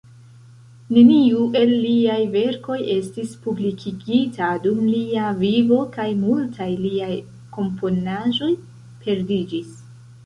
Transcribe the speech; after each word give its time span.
Neniu 0.97 1.41
el 1.59 1.73
liaj 1.81 2.15
verkoj 2.35 2.77
estis 2.93 3.35
publikigita 3.43 4.49
dum 4.65 4.81
lia 4.95 5.27
vivo, 5.45 5.79
kaj 5.99 6.09
multaj 6.25 6.71
liaj 6.87 7.13
komponaĵoj 7.59 8.53
perdiĝis. 9.05 9.73